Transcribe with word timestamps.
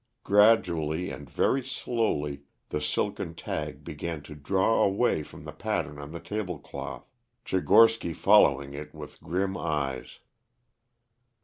Gradually 0.23 1.11
and 1.11 1.29
very 1.29 1.61
slowly 1.63 2.41
the 2.69 2.81
silken 2.81 3.35
tag 3.35 3.83
began 3.83 4.23
to 4.23 4.33
draw 4.33 4.81
away 4.83 5.21
from 5.21 5.43
the 5.43 5.51
pattern 5.51 5.99
on 5.99 6.11
the 6.11 6.19
tablecloth, 6.19 7.11
Tchigorsky 7.45 8.15
following 8.15 8.73
it 8.73 8.95
with 8.95 9.21
grim 9.21 9.55
eyes. 9.55 10.17